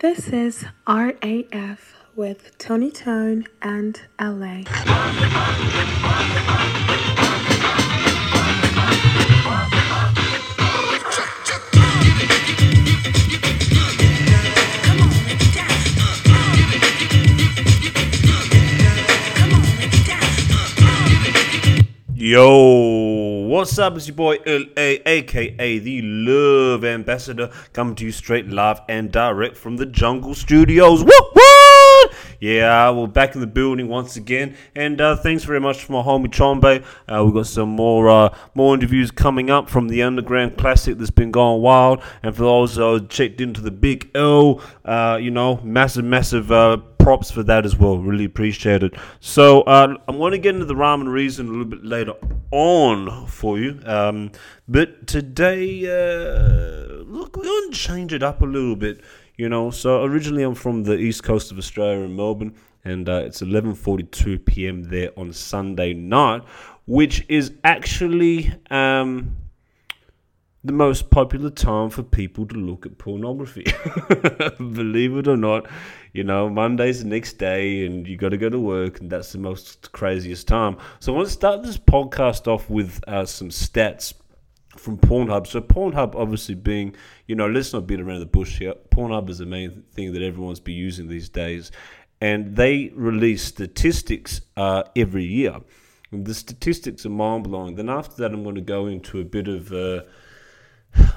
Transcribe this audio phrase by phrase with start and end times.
[0.00, 4.62] This is RAF with Tony Tone and LA.
[22.14, 23.19] Yo,
[23.50, 23.96] what's up?
[23.96, 29.56] It's your boy LA, aka the Love Ambassador, coming to you straight live and direct
[29.56, 31.02] from the Jungle Studios.
[31.02, 31.34] What?
[31.34, 32.14] What?
[32.38, 36.00] Yeah, we're back in the building once again, and uh, thanks very much to my
[36.00, 36.84] homie Chombe.
[37.08, 41.10] Uh, we've got some more uh, more interviews coming up from the Underground Classic that's
[41.10, 45.60] been going wild, and for those who checked into the Big L, uh, you know,
[45.64, 46.76] massive, massive uh,
[47.10, 47.98] props for that as well.
[47.98, 48.94] Really appreciate it.
[49.18, 52.12] So uh, I'm going to get into the rhyme and reason a little bit later
[52.52, 53.80] on for you.
[53.84, 54.30] Um,
[54.68, 59.00] but today, uh, look, we're going to change it up a little bit.
[59.36, 62.54] You know, so originally I'm from the east coast of Australia in Melbourne,
[62.84, 64.84] and uh, it's 11:42 p.m.
[64.84, 66.42] there on Sunday night,
[66.86, 68.54] which is actually.
[68.70, 69.36] Um,
[70.62, 73.64] the most popular time for people to look at pornography.
[74.58, 75.66] Believe it or not,
[76.12, 79.32] you know, Monday's the next day and you got to go to work, and that's
[79.32, 80.76] the most craziest time.
[80.98, 84.12] So I want to start this podcast off with uh, some stats
[84.76, 85.46] from Pornhub.
[85.46, 86.94] So Pornhub, obviously being,
[87.26, 88.74] you know, let's not beat around the bush here.
[88.90, 91.72] Pornhub is the main thing that everyone's be using these days,
[92.20, 95.56] and they release statistics uh, every year.
[96.12, 97.76] And the statistics are mind blowing.
[97.76, 99.72] Then after that, I'm going to go into a bit of.
[99.72, 100.02] Uh,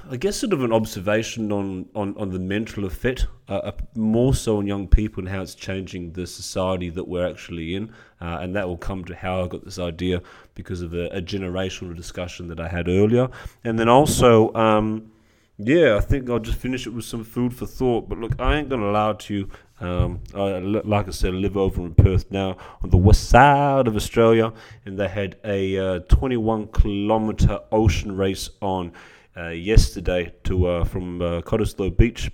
[0.09, 4.35] I guess sort of an observation on, on, on the mental effect, uh, uh, more
[4.35, 7.91] so on young people and how it's changing the society that we're actually in.
[8.21, 10.21] Uh, and that will come to how I got this idea
[10.55, 13.29] because of a, a generational discussion that I had earlier.
[13.63, 15.11] And then also, um,
[15.57, 18.09] yeah, I think I'll just finish it with some food for thought.
[18.09, 19.49] But look, I ain't going to allow to,
[19.79, 23.87] um, I, like I said, I live over in Perth now on the west side
[23.87, 24.53] of Australia.
[24.85, 28.93] And they had a uh, 21 kilometre ocean race on
[29.37, 32.31] yesterday to uh, from uh, Cottesloe Beach,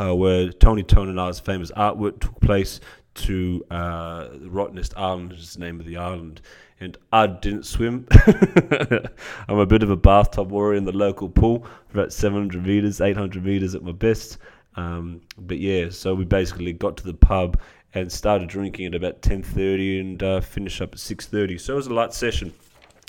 [0.00, 2.80] uh, where Tony I's famous artwork took place,
[3.14, 6.40] to uh, Rottnest Island, is the name of the island.
[6.78, 8.06] And I didn't swim.
[9.48, 13.44] I'm a bit of a bathtub warrior in the local pool, about 700 meters, 800
[13.44, 14.38] meters at my best.
[14.76, 17.60] Um, but yeah, so we basically got to the pub
[17.92, 21.60] and started drinking at about 10:30 and uh, finished up at 6:30.
[21.60, 22.52] So it was a light session.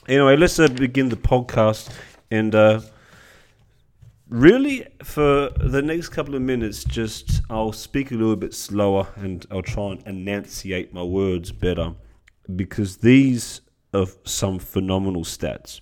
[0.08, 1.96] Anyway, let's uh, begin the podcast
[2.32, 2.82] and uh,
[4.32, 9.46] really for the next couple of minutes just i'll speak a little bit slower and
[9.52, 11.94] i'll try and enunciate my words better
[12.56, 13.62] because these
[13.94, 15.82] are some phenomenal stats.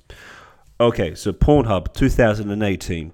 [0.79, 3.13] Okay so pornhub 2018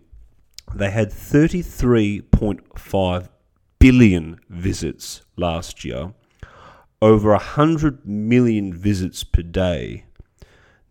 [0.73, 3.27] they had 33.5
[3.77, 6.13] billion visits last year
[7.01, 10.05] over 100 million visits per day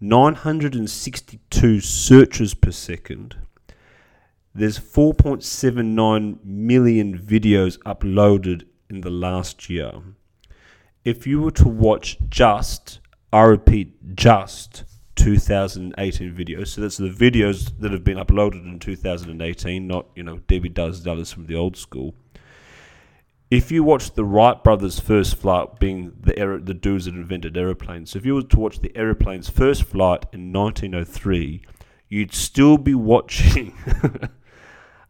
[0.02, 3.36] 962 searches per second
[4.54, 9.92] there's 4.79 million videos uploaded in the last year.
[11.04, 13.00] If you were to watch just,
[13.32, 14.84] I repeat, just
[15.16, 20.38] 2018 videos, so that's the videos that have been uploaded in 2018, not, you know,
[20.46, 22.14] Debbie Does Dallas from the old school.
[23.50, 27.56] If you watch the Wright brothers' first flight, being the aer- the dudes that invented
[27.56, 31.62] aeroplanes, so if you were to watch the aeroplane's first flight in 1903,
[32.08, 33.74] you'd still be watching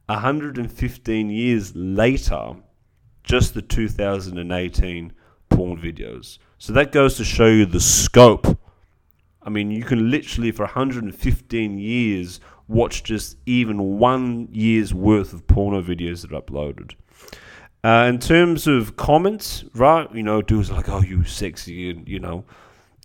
[0.06, 2.56] 115 years later,
[3.22, 5.12] just the 2018
[5.48, 6.38] porn videos.
[6.59, 8.59] So that goes to show you the scope.
[9.43, 15.47] I mean, you can literally, for 115 years, watch just even one year's worth of
[15.47, 16.94] porno videos that are uploaded.
[17.82, 22.19] Uh, in terms of comments, right, you know, dudes like, oh, you sexy, and, you
[22.19, 22.44] know,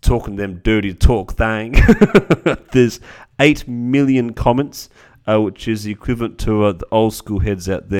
[0.01, 1.75] talking them dirty talk thing.
[2.71, 3.01] There's
[3.39, 4.89] 8 million comments
[5.29, 7.99] uh, which is the equivalent to uh, the old school heads out there.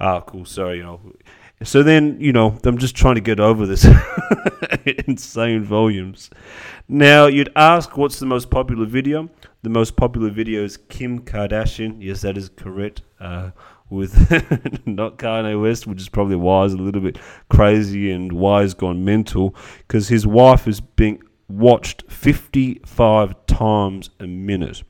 [0.00, 0.46] Ah, cool.
[0.46, 1.00] Sorry, you know.
[1.62, 3.86] So then, you know, I'm just trying to get over this
[5.06, 6.30] insane volumes.
[6.88, 9.28] Now, you'd ask what's the most popular video?
[9.62, 11.98] The most popular video is Kim Kardashian.
[12.00, 13.02] Yes, that is correct.
[13.20, 13.50] Uh,
[13.90, 14.30] with
[14.86, 18.74] not Kanye West, which is probably why he's a little bit crazy and why he's
[18.74, 24.82] gone mental, because his wife is being watched 55 times a minute.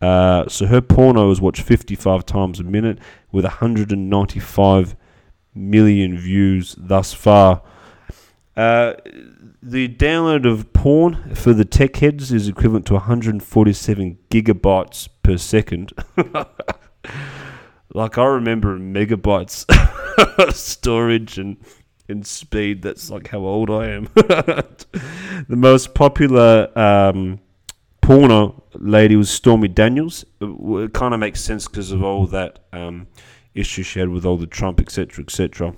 [0.00, 2.98] Uh, so her porno is watched 55 times a minute
[3.30, 4.96] with 195
[5.54, 7.62] million views thus far.
[8.56, 8.94] Uh,
[9.62, 15.92] the download of porn for the tech heads is equivalent to 147 gigabytes per second.
[17.94, 19.64] like I remember megabytes
[20.54, 21.56] storage and
[22.08, 22.82] and speed.
[22.82, 24.08] That's like how old I am.
[24.14, 24.76] the
[25.48, 27.40] most popular um,
[28.00, 30.24] porno lady was Stormy Daniels.
[30.40, 33.06] It, it kind of makes sense because of all that um,
[33.54, 35.74] issue she had with all the Trump, etc., etc.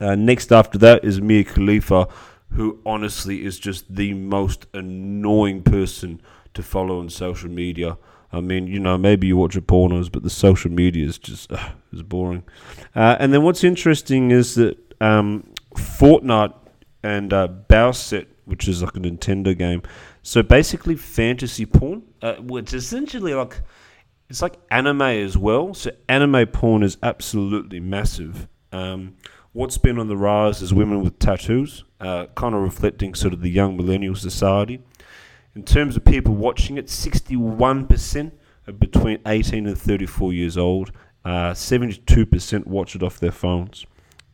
[0.00, 2.08] Uh, next after that is Mia Khalifa,
[2.52, 6.20] who honestly is just the most annoying person
[6.54, 7.96] to follow on social media.
[8.32, 11.52] I mean, you know, maybe you watch your pornos, but the social media is just
[11.52, 12.44] uh, is boring.
[12.94, 16.54] Uh, and then what's interesting is that um, Fortnite
[17.02, 19.82] and uh, Bowsette, which is like a Nintendo game,
[20.22, 23.60] so basically fantasy porn, uh, which essentially like
[24.30, 25.74] it's like anime as well.
[25.74, 28.48] So anime porn is absolutely massive.
[28.72, 29.16] Um,
[29.52, 33.42] what's been on the rise is women with tattoos, uh, kind of reflecting sort of
[33.42, 34.80] the young millennial society.
[35.54, 38.32] In terms of people watching it, 61%
[38.66, 40.92] are between 18 and 34 years old.
[41.24, 43.84] Uh, 72% watch it off their phones.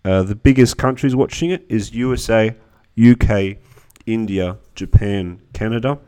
[0.05, 2.55] Uh, the biggest countries watching it is USA,
[2.99, 3.57] UK,
[4.07, 5.99] India, Japan, Canada.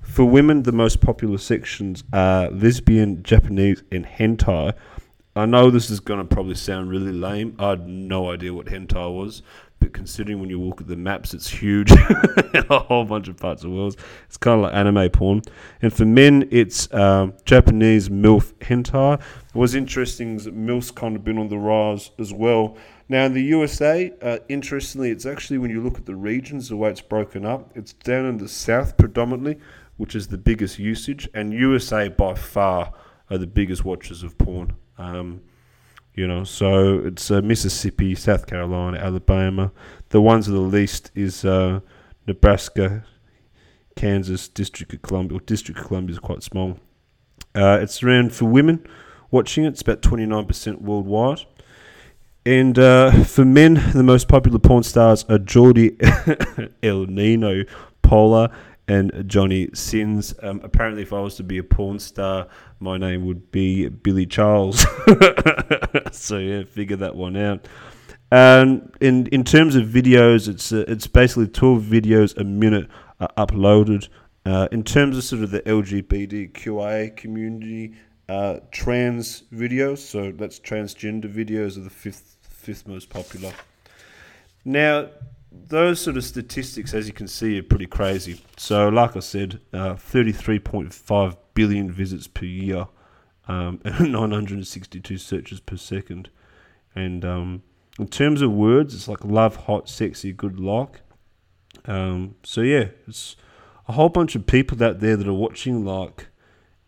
[0.00, 4.72] For women, the most popular sections are lesbian, Japanese, and hentai.
[5.36, 7.54] I know this is going to probably sound really lame.
[7.58, 9.42] I had no idea what hentai was,
[9.80, 11.90] but considering when you look at the maps, it's huge.
[12.70, 13.96] a whole bunch of parts of the world.
[14.26, 15.42] It's kind of like anime porn.
[15.82, 19.20] And for men, it's um, Japanese MILF hentai.
[19.52, 22.76] What's interesting is that MILF's kind of been on the rise as well.
[23.08, 26.76] Now, in the USA, uh, interestingly, it's actually when you look at the regions, the
[26.76, 29.58] way it's broken up, it's down in the south predominantly,
[29.96, 32.92] which is the biggest usage, and USA by far
[33.30, 34.74] are the biggest watchers of porn.
[34.98, 35.40] Um,
[36.18, 39.70] you know, so it's uh, Mississippi, South Carolina, Alabama.
[40.08, 41.78] The ones of the least is uh,
[42.26, 43.04] Nebraska,
[43.94, 45.38] Kansas, District of Columbia.
[45.46, 46.80] District of Columbia is quite small.
[47.54, 48.84] Uh, it's around for women
[49.30, 49.68] watching it.
[49.68, 51.42] It's about twenty nine percent worldwide.
[52.44, 56.00] And uh, for men, the most popular porn stars are Jordi
[56.82, 57.68] El Niño
[58.02, 58.50] Polla
[58.88, 60.34] and Johnny Sins.
[60.42, 62.48] Um, apparently, if I was to be a porn star,
[62.80, 64.80] my name would be Billy Charles.
[66.12, 67.68] so yeah, figure that one out.
[68.32, 72.88] And in in terms of videos, it's uh, it's basically twelve videos a minute
[73.20, 74.08] are uploaded.
[74.44, 77.94] Uh, in terms of sort of the LGBTQIA community,
[78.28, 83.52] uh, trans videos, so that's transgender videos, are the fifth fifth most popular.
[84.64, 85.08] Now,
[85.50, 88.40] those sort of statistics, as you can see, are pretty crazy.
[88.56, 92.86] So, like I said, uh, 33.5 billion visits per year,
[93.46, 96.30] um, and 962 searches per second.
[96.94, 97.62] And um,
[97.98, 101.00] in terms of words, it's like love, hot, sexy, good luck.
[101.84, 103.36] Um, so yeah, it's
[103.86, 106.28] a whole bunch of people out there that are watching like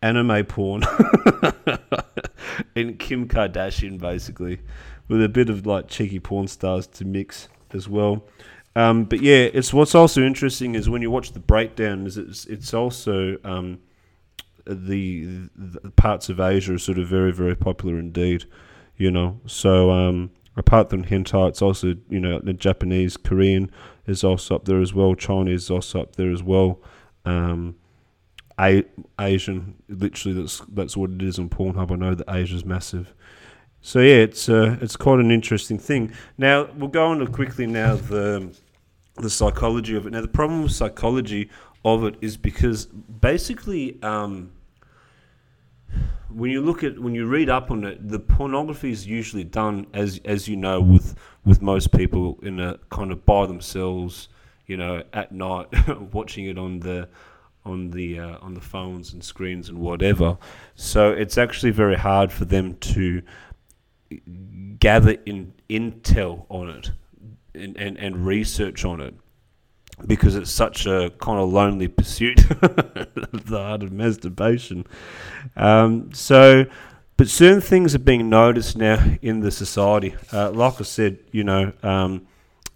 [0.01, 0.83] anime porn
[2.75, 4.59] and Kim Kardashian basically,
[5.07, 8.23] with a bit of like cheeky porn stars to mix as well.
[8.75, 12.45] Um, but yeah, it's what's also interesting is when you watch the breakdown, is it's
[12.45, 13.79] it's also um,
[14.65, 18.45] the, the parts of Asia are sort of very very popular indeed,
[18.97, 19.39] you know.
[19.45, 23.69] So um, apart from hentai, it's also you know the Japanese, Korean
[24.07, 25.15] is also up there as well.
[25.15, 26.79] Chinese is also up there as well.
[27.25, 27.75] Um,
[28.59, 28.85] a-
[29.19, 31.91] Asian, literally that's that's what it is on Pornhub.
[31.91, 33.13] I know that Asia's massive.
[33.81, 36.13] So yeah, it's uh, it's quite an interesting thing.
[36.37, 38.55] Now we'll go on to quickly now the
[39.15, 40.11] the psychology of it.
[40.11, 41.49] Now the problem with psychology
[41.83, 44.51] of it is because basically um,
[46.29, 49.87] when you look at when you read up on it, the pornography is usually done
[49.93, 54.29] as as you know with with most people in a kind of by themselves,
[54.67, 55.67] you know, at night
[56.13, 57.09] watching it on the
[57.65, 60.37] on the uh, on the phones and screens and whatever.
[60.75, 63.23] So it's actually very hard for them to
[64.79, 66.91] gather in intel on it
[67.53, 69.13] and, and, and research on it
[70.07, 74.85] because it's such a kind of lonely pursuit, the art of masturbation.
[75.55, 76.65] Um, so,
[77.17, 80.15] but certain things are being noticed now in the society.
[80.33, 82.27] Uh, like I said, you know, um,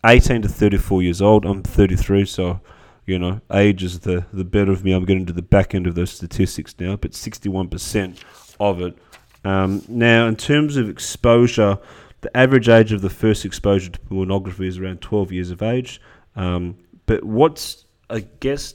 [0.05, 1.45] 18 to 34 years old.
[1.45, 2.59] I'm 33, so
[3.05, 4.91] you know, age is the the better of me.
[4.91, 8.17] I'm getting to the back end of those statistics now, but 61%
[8.59, 8.97] of it.
[9.45, 11.77] Um, now, in terms of exposure,
[12.21, 16.01] the average age of the first exposure to pornography is around 12 years of age.
[16.35, 18.73] Um, but what's, I guess,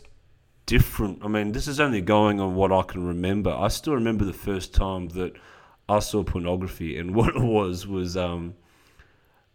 [0.67, 1.25] different?
[1.25, 3.51] I mean, this is only going on what I can remember.
[3.51, 5.33] I still remember the first time that
[5.89, 8.55] I saw pornography, and what it was was um,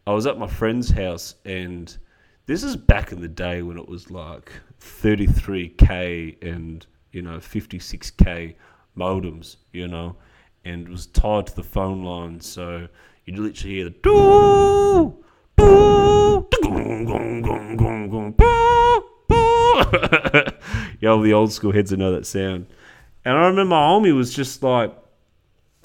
[0.05, 1.98] I was at my friend's house, and
[2.45, 8.55] this is back in the day when it was like 33k and you know 56k
[8.98, 10.17] modems, you know,
[10.65, 12.88] and was tied to the phone line, so
[13.24, 15.24] you'd literally hear the doo
[15.55, 19.84] doo doo gong gong gong gong boo boo.
[21.00, 22.65] Yo, the old school heads will know that sound.
[23.24, 24.93] And I remember my homie was just like,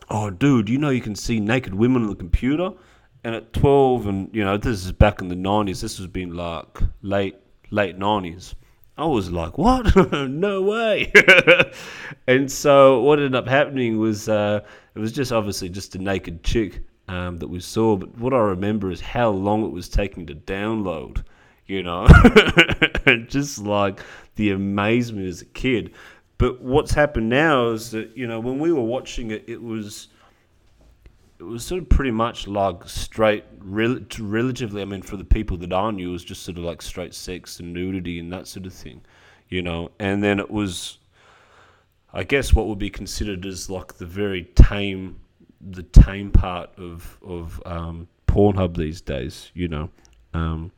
[0.08, 2.72] "Oh, dude, you know you can see naked women on the computer."
[3.22, 5.82] And at twelve, and you know this is back in the nineties.
[5.82, 7.36] This was been like late
[7.70, 8.54] late nineties.
[9.00, 10.12] I was like, "What?
[10.12, 11.10] no way!"
[12.26, 14.60] and so what ended up happening was uh,
[14.94, 17.96] it was just obviously just a naked chick um, that we saw.
[17.96, 21.24] But what I remember is how long it was taking to download.
[21.66, 22.06] You know,
[23.28, 24.00] just like
[24.34, 25.94] the amazement as a kid.
[26.36, 30.08] But what's happened now is that you know when we were watching it, it was
[31.40, 34.82] it was sort of pretty much like straight, rel- relatively.
[34.82, 37.14] I mean, for the people that I knew, it was just sort of like straight
[37.14, 39.00] sex and nudity and that sort of thing,
[39.48, 39.90] you know.
[39.98, 40.98] And then it was,
[42.12, 45.18] I guess, what would be considered as like the very tame,
[45.62, 49.88] the tame part of of um, Pornhub these days, you know.
[50.34, 50.70] Um,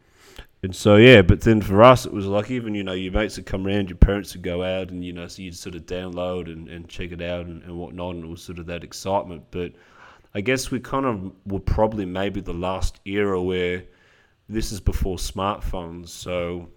[0.63, 3.37] and so yeah, but then for us it was like even you know your mates
[3.37, 5.87] would come around, your parents would go out, and you know so you'd sort of
[5.87, 8.85] download and, and check it out and, and whatnot, and it was sort of that
[8.85, 9.43] excitement.
[9.51, 9.73] But
[10.35, 13.85] I guess we kind of were probably maybe the last era where
[14.49, 16.09] this is before smartphones.
[16.09, 16.69] So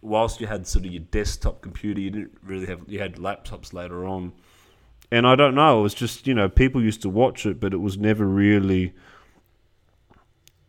[0.00, 3.72] whilst you had sort of your desktop computer, you didn't really have you had laptops
[3.72, 4.32] later on.
[5.12, 7.74] And I don't know, it was just you know people used to watch it, but
[7.74, 8.94] it was never really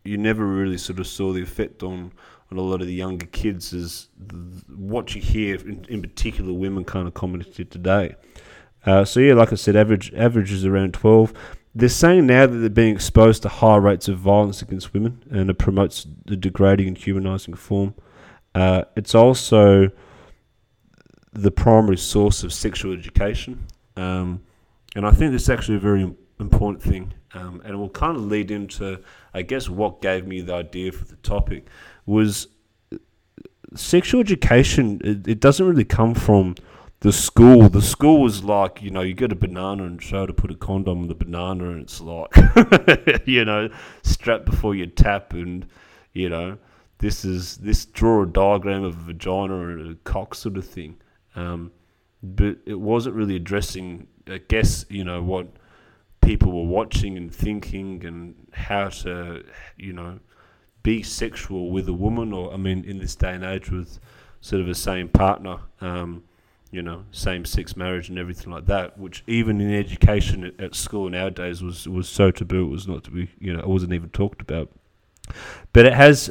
[0.04, 2.12] you never really sort of saw the effect on
[2.50, 4.08] on a lot of the younger kids is
[4.68, 8.14] what you hear in, in particular women kind of commented today.
[8.84, 11.32] Uh, so yeah, like I said, average average is around twelve.
[11.74, 15.48] They're saying now that they're being exposed to high rates of violence against women, and
[15.48, 17.94] it promotes the degrading and humanising form.
[18.54, 19.90] Uh, it's also
[21.32, 24.42] the primary source of sexual education, um,
[24.94, 28.16] and I think this is actually a very important thing, um, and it will kind
[28.18, 29.00] of lead into,
[29.32, 31.68] I guess, what gave me the idea for the topic
[32.04, 32.48] was
[33.74, 35.00] sexual education.
[35.02, 36.56] It, it doesn't really come from
[37.02, 37.68] the school.
[37.68, 40.54] The school was like, you know, you get a banana and show to put a
[40.54, 42.32] condom on the banana, and it's like,
[43.26, 43.68] you know,
[44.02, 45.66] strap before you tap, and
[46.12, 46.58] you know,
[46.98, 50.96] this is this draw a diagram of a vagina and a cock sort of thing.
[51.34, 51.72] Um,
[52.22, 55.48] but it wasn't really addressing, I guess, you know, what
[56.20, 59.44] people were watching and thinking, and how to,
[59.76, 60.20] you know,
[60.84, 63.98] be sexual with a woman, or I mean, in this day and age, with
[64.40, 65.58] sort of the same partner.
[65.80, 66.22] Um,
[66.72, 70.74] you know, same sex marriage and everything like that, which even in education at, at,
[70.74, 73.92] school nowadays was, was so taboo, it was not to be, you know, it wasn't
[73.92, 74.70] even talked about.
[75.74, 76.30] But it has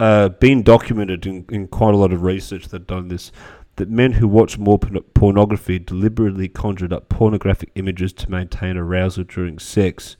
[0.00, 3.32] uh, been documented in, in quite a lot of research that done this
[3.76, 9.58] that men who watch more pornography deliberately conjured up pornographic images to maintain arousal during
[9.58, 10.16] sex.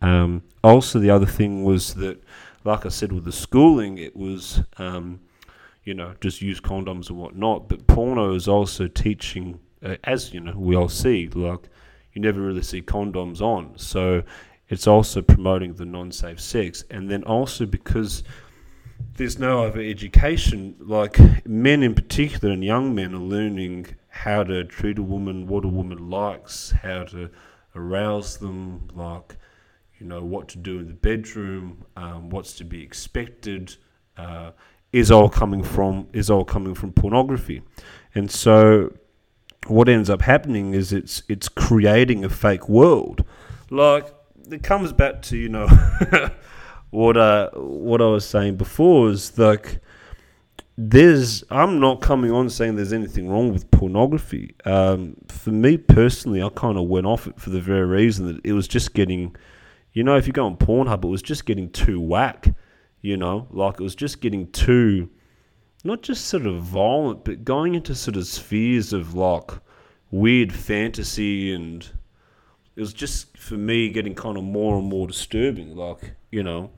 [0.00, 2.24] Um, also, the other thing was that,
[2.64, 4.62] like I said, with the schooling, it was.
[4.78, 5.20] Um,
[5.84, 7.68] you know, just use condoms and whatnot.
[7.68, 11.68] But porno is also teaching, uh, as you know, we all see, like
[12.12, 13.76] you never really see condoms on.
[13.76, 14.22] So
[14.68, 18.24] it's also promoting the non-safe sex, and then also because
[19.16, 24.64] there's no other education, like men in particular and young men are learning how to
[24.64, 27.30] treat a woman, what a woman likes, how to
[27.74, 29.36] arouse them, like
[29.98, 33.76] you know what to do in the bedroom, um, what's to be expected.
[34.16, 34.52] Uh,
[34.94, 37.62] is all coming from is all coming from pornography,
[38.14, 38.94] and so
[39.66, 43.24] what ends up happening is it's it's creating a fake world.
[43.70, 44.14] Like
[44.52, 45.66] it comes back to you know
[46.90, 49.80] what uh what I was saying before is like
[50.78, 54.54] there's I'm not coming on saying there's anything wrong with pornography.
[54.64, 58.40] Um, for me personally, I kind of went off it for the very reason that
[58.44, 59.34] it was just getting,
[59.92, 62.54] you know, if you go on Pornhub, it was just getting too whack
[63.04, 65.10] you know, like it was just getting too,
[65.84, 69.50] not just sort of violent, but going into sort of spheres of like
[70.10, 71.86] weird fantasy and
[72.74, 75.76] it was just for me getting kind of more and more disturbing.
[75.76, 76.70] Like, you know,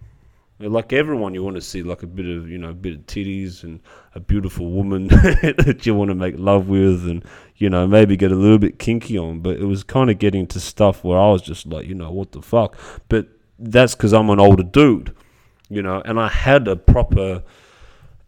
[0.59, 3.07] like everyone, you want to see like a bit of, you know, a bit of
[3.07, 3.81] titties and
[4.17, 8.33] a beautiful woman that you want to make love with and, you know, maybe get
[8.33, 9.39] a little bit kinky on.
[9.39, 12.11] But it was kind of getting to stuff where I was just like, you know,
[12.11, 12.77] what the fuck?
[13.09, 13.29] But
[13.61, 15.15] that's because I'm an older dude
[15.69, 17.43] you know, and I had a proper.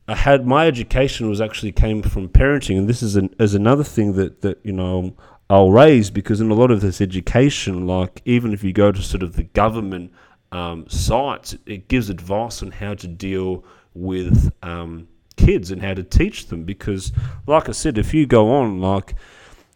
[0.06, 3.84] I had my education was actually came from parenting, and this is an is another
[3.84, 5.14] thing that that you know
[5.50, 9.02] I'll raise because in a lot of this education, like even if you go to
[9.02, 10.12] sort of the government
[10.52, 13.64] um, sites, it gives advice on how to deal
[13.94, 17.12] with um, kids and how to teach them because,
[17.46, 19.14] like I said, if you go on like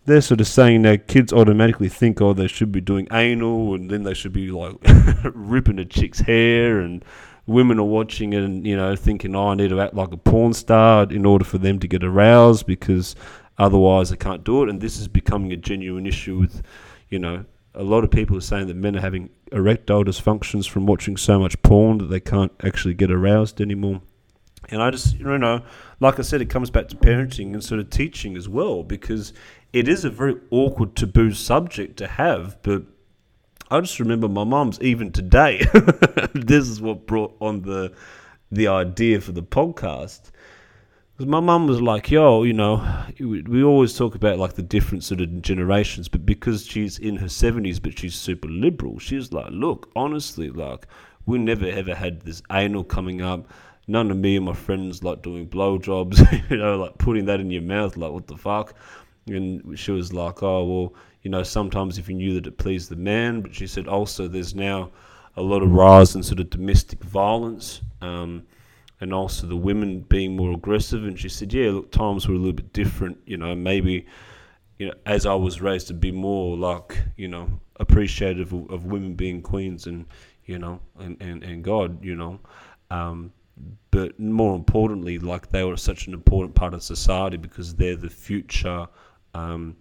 [0.05, 3.91] they're sort of saying that kids automatically think, oh, they should be doing anal, and
[3.91, 4.75] then they should be like
[5.35, 7.05] ripping a chick's hair, and
[7.47, 10.17] women are watching it and you know thinking, oh, I need to act like a
[10.17, 13.15] porn star in order for them to get aroused because
[13.59, 16.63] otherwise they can't do it, and this is becoming a genuine issue with,
[17.09, 17.45] you know,
[17.75, 21.39] a lot of people are saying that men are having erectile dysfunctions from watching so
[21.39, 24.01] much porn that they can't actually get aroused anymore.
[24.69, 25.63] And I just, you know,
[26.01, 29.33] like I said, it comes back to parenting and sort of teaching as well, because
[29.73, 32.63] it is a very awkward, taboo subject to have.
[32.63, 32.85] But
[33.73, 35.65] I just remember my mum's even today.
[36.35, 37.91] this is what brought on the
[38.51, 40.31] the idea for the podcast.
[41.13, 42.87] Because my mum was like, yo, you know,
[43.19, 47.29] we always talk about like the different sort of generations, but because she's in her
[47.29, 50.87] 70s, but she's super liberal, she's like, look, honestly, like,
[51.25, 53.49] we never ever had this anal coming up.
[53.89, 57.51] None of me and my friends like doing blowjobs, you know, like putting that in
[57.51, 58.75] your mouth, like, what the fuck?
[59.27, 62.91] And she was like, oh, well, you know, sometimes if you knew that it pleased
[62.91, 64.91] the man, but she said also there's now
[65.37, 67.81] a lot of rise in sort of domestic violence.
[68.01, 68.45] Um,
[69.03, 71.05] and also the women being more aggressive.
[71.05, 73.19] And she said, yeah, look, times were a little bit different.
[73.27, 74.07] You know, maybe,
[74.79, 78.85] you know, as I was raised to be more like, you know, appreciative of, of
[78.87, 80.07] women being queens and,
[80.45, 82.39] you know, and, and, and God, you know.
[82.93, 83.33] Um,
[83.91, 88.09] but more importantly, like they were such an important part of society because they're the
[88.09, 88.87] future,
[89.35, 89.77] um,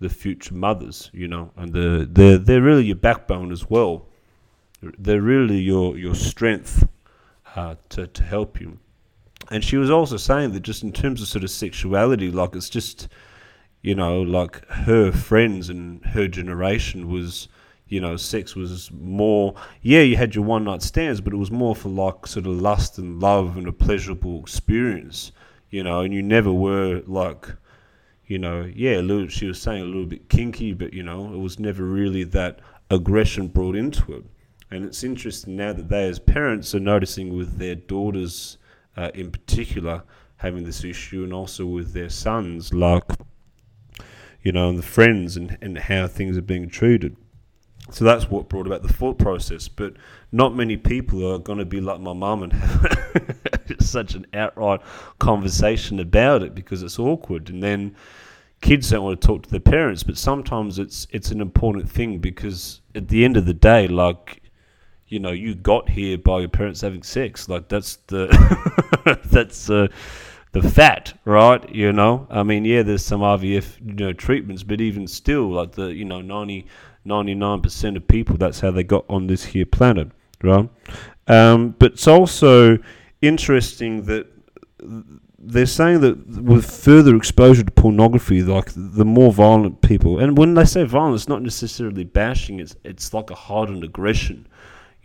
[0.00, 4.06] the future mothers, you know, and the they're they're really your backbone as well.
[4.98, 6.86] They're really your your strength
[7.56, 8.78] uh, to, to help you.
[9.50, 12.68] And she was also saying that just in terms of sort of sexuality, like it's
[12.68, 13.08] just,
[13.82, 17.48] you know, like her friends and her generation was,
[17.88, 21.50] you know, sex was more, yeah, you had your one night stands, but it was
[21.50, 25.32] more for like sort of lust and love and a pleasurable experience,
[25.70, 27.46] you know, and you never were like,
[28.26, 31.38] you know, yeah, little, she was saying a little bit kinky, but, you know, it
[31.38, 34.24] was never really that aggression brought into it.
[34.70, 38.58] And it's interesting now that they, as parents, are noticing with their daughters
[38.96, 40.02] uh, in particular
[40.38, 43.04] having this issue, and also with their sons, like,
[44.42, 47.16] you know, and the friends and, and how things are being treated.
[47.90, 49.68] So that's what brought about the thought process.
[49.68, 49.94] But
[50.32, 54.80] not many people are going to be like my mum and have such an outright
[55.18, 57.48] conversation about it because it's awkward.
[57.48, 57.94] And then
[58.60, 62.18] kids don't want to talk to their parents, but sometimes it's it's an important thing
[62.18, 64.42] because at the end of the day, like
[65.08, 68.26] you know you got here by your parents having sex like that's the
[69.26, 69.86] that's uh,
[70.52, 74.80] the fat right you know i mean yeah there's some ivf you know treatments but
[74.80, 76.66] even still like the you know 90
[77.06, 80.08] 99% of people that's how they got on this here planet
[80.42, 80.68] right
[81.28, 82.78] um, but it's also
[83.22, 84.26] interesting that
[85.38, 90.54] they're saying that with further exposure to pornography, like the more violent people, and when
[90.54, 94.46] they say violent, it's not necessarily bashing; it's it's like a hardened aggression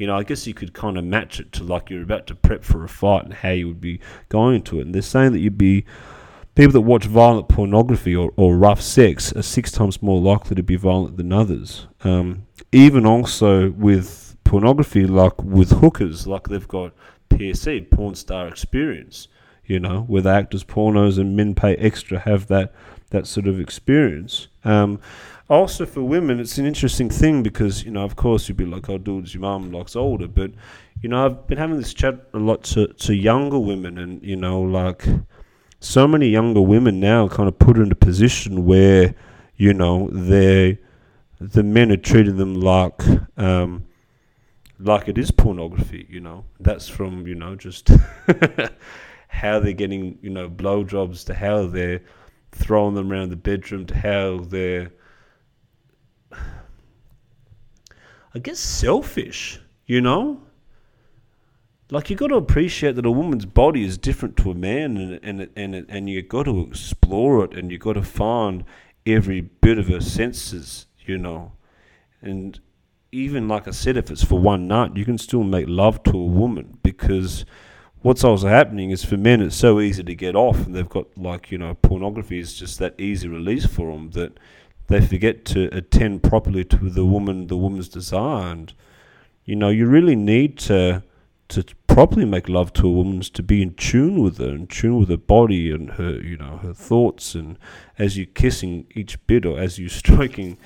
[0.01, 2.33] you know, I guess you could kind of match it to like you're about to
[2.33, 4.87] prep for a fight and how you would be going into it.
[4.87, 5.85] And they're saying that you'd be
[6.55, 10.63] people that watch violent pornography or, or rough sex are six times more likely to
[10.63, 11.87] be violent than others.
[12.03, 16.93] Um, even also with pornography, like with hookers, like they've got
[17.29, 19.27] PSE, porn star experience,
[19.65, 22.73] you know, where the actors, pornos, and men pay extra have that
[23.11, 24.47] that sort of experience.
[24.63, 24.99] Um,
[25.49, 28.89] also for women, it's an interesting thing because you know, of course, you'd be like,
[28.89, 30.51] "Oh, dudes, your mum likes older," but
[31.01, 34.35] you know, I've been having this chat a lot to to younger women, and you
[34.35, 35.05] know, like
[35.81, 39.13] so many younger women now, kind of put in a position where
[39.57, 40.79] you know they
[41.39, 43.01] the men are treating them like
[43.37, 43.85] um,
[44.79, 46.07] like it is pornography.
[46.09, 47.89] You know, that's from you know just
[49.27, 52.01] how they're getting you know blowjobs to how they're
[52.53, 54.91] throwing them around the bedroom to how they're
[58.33, 60.41] I guess, selfish, you know?
[61.91, 65.19] Like, you got to appreciate that a woman's body is different to a man, and,
[65.21, 68.63] and, and, and you got to explore it, and you got to find
[69.05, 71.51] every bit of her senses, you know?
[72.21, 72.59] And
[73.11, 76.17] even, like I said, if it's for one night, you can still make love to
[76.17, 77.45] a woman because
[78.01, 81.05] what's also happening is for men it's so easy to get off and they've got
[81.15, 84.39] like you know pornography is just that easy release for them that
[84.91, 88.51] they forget to attend properly to the woman, the woman's desire.
[88.51, 88.73] And,
[89.45, 91.01] you know, you really need to
[91.51, 94.67] to properly make love to a woman is to be in tune with her, in
[94.67, 97.35] tune with her body and her, you know, her thoughts.
[97.35, 97.57] And
[97.99, 100.57] as you're kissing each bit or as you're stroking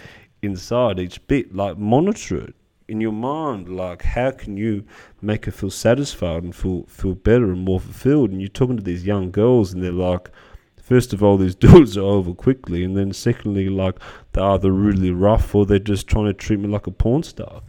[0.42, 2.56] inside each bit, like monitor it,
[2.88, 4.86] in your mind, like how can you
[5.22, 8.30] make her feel satisfied and feel feel better and more fulfilled?
[8.32, 10.30] And you're talking to these young girls, and they're like,
[10.78, 13.98] first of all, these dudes are over quickly, and then secondly, like
[14.34, 17.62] they're either really rough or they're just trying to treat me like a porn star.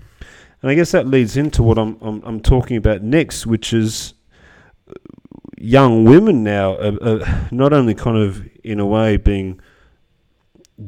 [0.62, 4.14] And I guess that leads into what I'm I'm, I'm talking about next, which is
[5.59, 9.61] young women now are, are not only kind of in a way being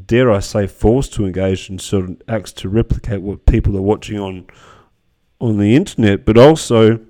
[0.07, 4.19] dare I say, forced to engage in certain acts to replicate what people are watching
[4.19, 4.47] on
[5.41, 7.01] on the internet, but also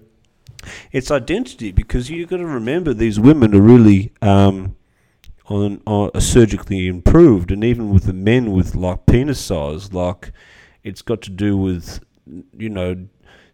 [0.92, 4.76] its identity because you've got to remember these women are really um,
[5.46, 10.32] on, on are surgically improved, and even with the men with like penis size, like
[10.84, 12.00] it's got to do with
[12.56, 13.06] you know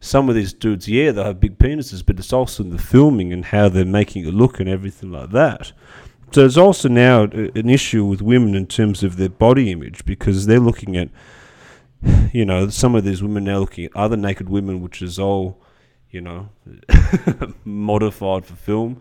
[0.04, 3.32] some of these dudes, yeah, they have big penises, but it's also in the filming
[3.32, 5.72] and how they're making it look and everything like that.
[6.30, 10.44] So there's also now an issue with women in terms of their body image because
[10.44, 11.08] they're looking at,
[12.34, 15.62] you know, some of these women now looking at other naked women, which is all,
[16.10, 16.50] you know,
[17.64, 19.00] modified for film.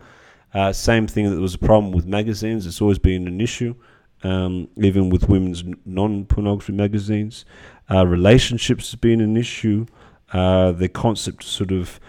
[0.54, 2.66] Uh, same thing that was a problem with magazines.
[2.66, 3.76] It's always been an issue,
[4.24, 7.46] um, even with women's non-pornography magazines.
[7.92, 9.86] Uh, relationships has been an issue.
[10.32, 12.00] Uh, the concept, of sort of,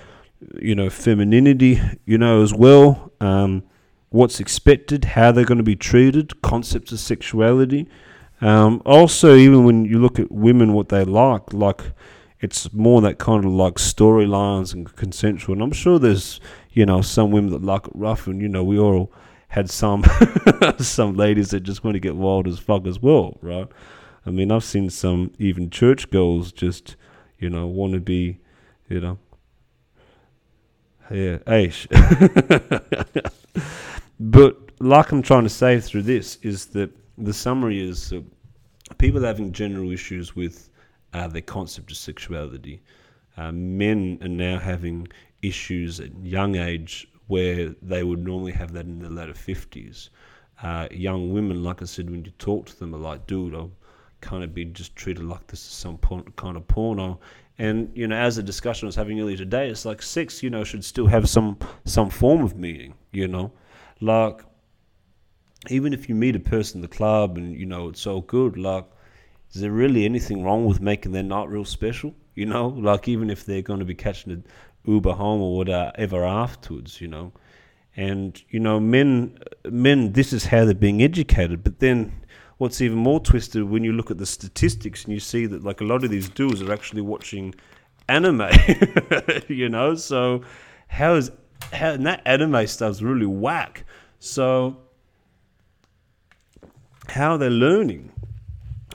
[0.60, 3.12] you know, femininity, you know, as well.
[3.20, 3.64] Um,
[4.10, 7.88] what's expected, how they're going to be treated, concepts of sexuality.
[8.40, 11.82] Um, also, even when you look at women, what they like, like
[12.40, 15.54] it's more that kind of like storylines and consensual.
[15.54, 18.62] And I'm sure there's, you know, some women that like it rough, and you know,
[18.62, 19.12] we all
[19.54, 20.02] had some
[20.78, 23.68] some ladies that just want to get wild as fuck as well, right?
[24.26, 26.96] I mean, I've seen some even church girls just,
[27.38, 28.40] you know, want to be,
[28.88, 29.18] you know,
[31.08, 31.86] yeah, aish.
[34.20, 38.20] But like I'm trying to say through this is that the summary is uh,
[38.98, 40.70] people having general issues with
[41.12, 42.80] uh, their concept of sexuality.
[43.36, 45.08] Uh, men are now having
[45.42, 50.10] issues at young age where they would normally have that in their later 50s.
[50.62, 53.72] Uh, young women, like I said, when you talk to them, are like, dude, I'll
[54.20, 57.20] kind of be just treated like this is some porn, kind of porno.
[57.58, 60.50] And you know, as the discussion I was having earlier today, it's like sex, you
[60.50, 62.94] know, should still have some some form of meaning.
[63.12, 63.52] You know,
[64.00, 64.42] like,
[65.70, 68.56] even if you meet a person in the club and you know it's all good,
[68.56, 68.86] like,
[69.52, 72.12] is there really anything wrong with making their night real special?
[72.34, 74.44] You know, like even if they're going to be catching an
[74.84, 77.32] Uber home or whatever uh, ever afterwards, you know.
[77.96, 81.62] And you know, men, men, this is how they're being educated.
[81.62, 82.12] But then,
[82.58, 85.80] what's even more twisted when you look at the statistics and you see that like
[85.80, 87.54] a lot of these dudes are actually watching
[88.08, 88.48] anime,
[89.48, 89.94] you know.
[89.94, 90.42] So
[90.88, 91.30] how is
[91.72, 93.84] how, and that anime stuff's really whack.
[94.18, 94.78] So,
[97.08, 98.12] how they're learning,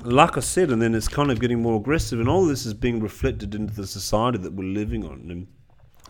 [0.03, 2.73] like I said, and then it's kind of getting more aggressive, and all this is
[2.73, 5.27] being reflected into the society that we're living on.
[5.29, 5.47] And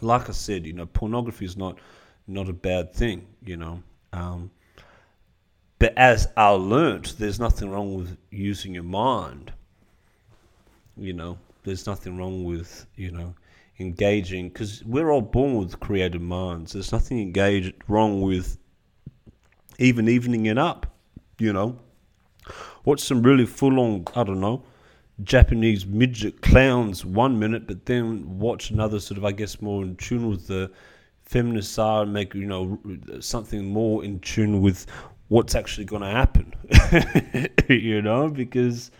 [0.02, 1.78] like I said, you know, pornography is not
[2.28, 3.82] not a bad thing, you know.
[4.14, 4.52] Um,
[5.80, 9.54] but as I learnt, there's nothing wrong with using your mind.
[10.98, 13.34] You know, there's nothing wrong with you know
[13.80, 16.74] engaging because we're all born with creative minds.
[16.74, 18.58] There's nothing engaged wrong with
[19.78, 20.86] even evening it up.
[21.38, 21.80] You know,
[22.84, 24.64] watch some really full on I don't know
[25.24, 29.96] Japanese midget clowns one minute, but then watch another sort of I guess more in
[29.96, 30.72] tune with the
[31.24, 32.80] feminist side and make you know
[33.20, 34.86] something more in tune with
[35.28, 36.54] what's actually going to happen.
[37.70, 38.92] you know, because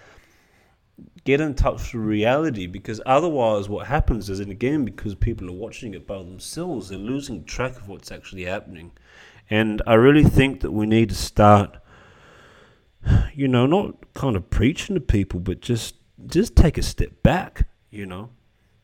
[1.24, 5.54] get in touch with reality because otherwise what happens is and again because people are
[5.54, 8.92] watching it by themselves they're losing track of what's actually happening
[9.50, 11.78] and i really think that we need to start
[13.34, 15.96] you know not kind of preaching to people but just
[16.28, 18.30] just take a step back you know.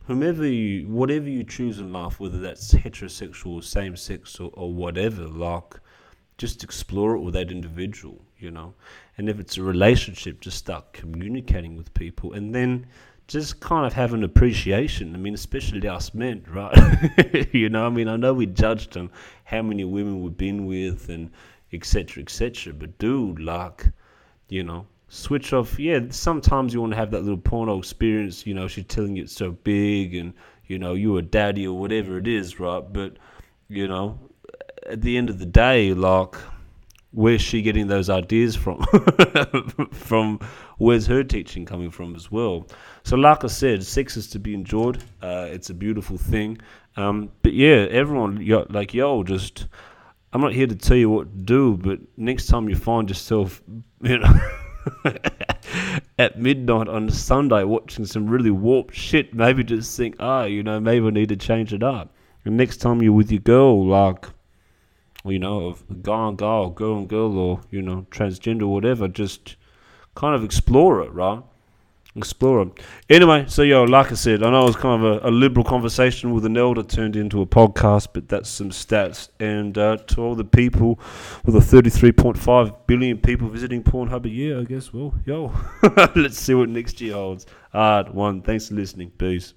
[0.08, 5.24] Whomever you whatever you choose in life whether that's heterosexual same sex or, or whatever
[5.24, 5.76] like
[6.38, 8.74] just explore it with that individual you know.
[9.18, 12.86] And if it's a relationship just start communicating with people and then
[13.28, 15.16] just kind of have an appreciation.
[15.16, 17.54] I mean especially us men right?
[17.54, 19.10] You know i mean i know we judged on
[19.46, 21.32] how many women we've been with and
[21.74, 23.88] etc etc but dude like
[24.50, 28.54] you know switch off yeah sometimes you want to have that little porno experience you
[28.54, 30.34] know she's telling you it's so big and
[30.68, 33.18] you know you're a daddy or whatever it is right but
[33.68, 34.20] you know
[34.88, 36.36] at the end of the day like
[37.16, 38.84] where's she getting those ideas from?
[39.92, 40.38] from
[40.78, 42.68] where's her teaching coming from as well?
[43.04, 45.02] So, like I said, sex is to be enjoyed.
[45.22, 46.60] Uh, it's a beautiful thing.
[46.98, 49.68] Um, but yeah, everyone, yo, like yo, just
[50.34, 53.64] I'm not here to tell you what to do, but next time you find yourself,
[54.02, 54.62] you know.
[56.20, 60.80] at midnight on Sunday watching some really warped shit, maybe just think, ah, you know,
[60.80, 62.14] maybe I need to change it up.
[62.44, 64.28] And next time you're with your girl, like,
[65.26, 69.56] you know, guy on or girl on girl or, you know, transgender whatever, just
[70.14, 71.42] kind of explore it, right?
[72.18, 72.80] Explore it.
[73.10, 75.66] Anyway, so yo, like I said, I know it was kind of a, a liberal
[75.66, 79.28] conversation with an elder turned into a podcast, but that's some stats.
[79.42, 80.98] And uh, to all the people
[81.44, 85.54] with a 33.5 billion people visiting Pornhub a year, I guess, well, yo,
[86.16, 87.48] let's see what next year holds.
[87.74, 88.42] Hard one.
[88.42, 89.12] Thanks for listening.
[89.12, 89.54] Peace.